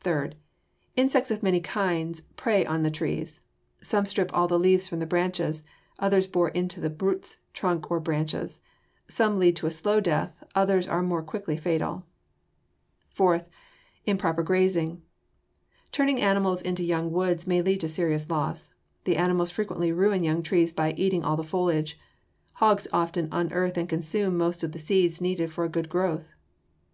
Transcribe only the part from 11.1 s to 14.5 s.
quickly fatal. Fourth, improper